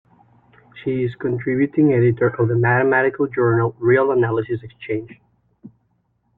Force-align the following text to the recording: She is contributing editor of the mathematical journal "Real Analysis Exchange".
She 0.83 1.03
is 1.03 1.13
contributing 1.13 1.93
editor 1.93 2.29
of 2.29 2.47
the 2.47 2.55
mathematical 2.55 3.27
journal 3.27 3.75
"Real 3.77 4.09
Analysis 4.11 4.63
Exchange". 4.63 5.21